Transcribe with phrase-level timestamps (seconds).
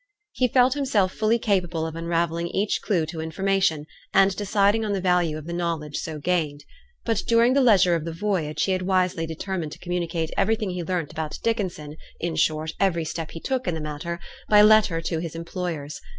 [0.31, 4.99] He felt himself fully capable of unravelling each clue to information, and deciding on the
[4.99, 6.63] value of the knowledge so gained.
[7.05, 10.81] But during the leisure of the voyage he had wisely determined to communicate everything he
[10.83, 14.19] learnt about Dickinson, in short, every step he took in the matter,
[14.49, 16.01] by letter to his employers.